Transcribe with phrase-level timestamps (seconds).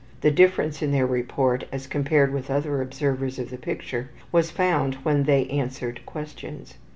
[0.21, 4.95] The difference in their report as compared with other observers of the picture was found
[5.03, 6.73] when they answered questions.